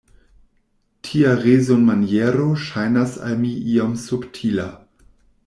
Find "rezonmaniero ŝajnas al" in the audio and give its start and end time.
1.41-3.37